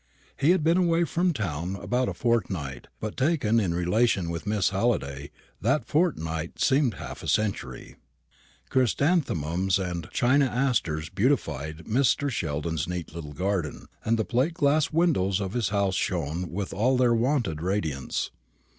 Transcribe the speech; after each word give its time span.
He 0.35 0.49
had 0.49 0.63
been 0.63 0.77
away 0.79 1.03
from 1.03 1.31
town 1.31 1.75
about 1.75 2.09
a 2.09 2.15
fortnight; 2.15 2.87
but 2.99 3.15
taken 3.15 3.59
in 3.59 3.71
relation 3.75 4.31
with 4.31 4.47
Miss 4.47 4.69
Halliday, 4.71 5.29
that 5.61 5.85
fortnight 5.85 6.59
seemed 6.59 6.95
half 6.95 7.21
a 7.21 7.27
century. 7.27 7.97
Chrysanthemums 8.71 9.77
and 9.77 10.09
china 10.11 10.45
asters 10.47 11.09
beautified 11.11 11.85
Mr. 11.85 12.31
Sheldon's 12.31 12.87
neat 12.89 13.13
little 13.13 13.33
garden, 13.33 13.85
and 14.03 14.17
the 14.17 14.25
plate 14.25 14.55
glass 14.55 14.91
windows 14.91 15.39
of 15.39 15.53
his 15.53 15.69
house 15.69 15.93
shone 15.93 16.49
with 16.49 16.73
all 16.73 16.97
their 16.97 17.13
wonted 17.13 17.61
radiance. 17.61 18.31